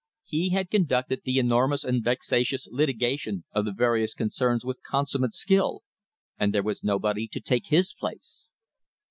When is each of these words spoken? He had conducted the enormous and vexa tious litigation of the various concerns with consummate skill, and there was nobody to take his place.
He 0.25 0.49
had 0.49 0.71
conducted 0.71 1.21
the 1.25 1.37
enormous 1.37 1.83
and 1.83 2.03
vexa 2.03 2.41
tious 2.43 2.67
litigation 2.71 3.43
of 3.51 3.65
the 3.65 3.71
various 3.71 4.15
concerns 4.15 4.65
with 4.65 4.81
consummate 4.81 5.35
skill, 5.35 5.83
and 6.39 6.51
there 6.51 6.63
was 6.63 6.83
nobody 6.83 7.27
to 7.27 7.39
take 7.39 7.67
his 7.67 7.93
place. 7.93 8.47